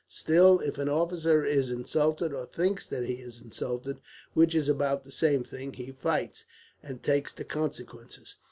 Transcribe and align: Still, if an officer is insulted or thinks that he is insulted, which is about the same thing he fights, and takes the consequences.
Still, 0.09 0.61
if 0.61 0.79
an 0.79 0.89
officer 0.89 1.45
is 1.45 1.69
insulted 1.69 2.33
or 2.33 2.47
thinks 2.47 2.87
that 2.87 3.03
he 3.05 3.17
is 3.21 3.39
insulted, 3.39 3.99
which 4.33 4.55
is 4.55 4.67
about 4.67 5.03
the 5.03 5.11
same 5.11 5.43
thing 5.43 5.73
he 5.75 5.91
fights, 5.91 6.43
and 6.81 7.03
takes 7.03 7.31
the 7.31 7.43
consequences. 7.43 8.35